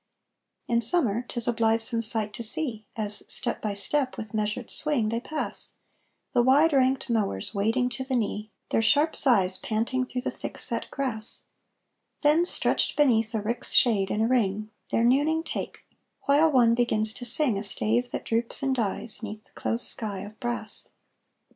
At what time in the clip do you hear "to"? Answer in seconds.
2.33-2.41, 7.89-8.03, 17.13-17.23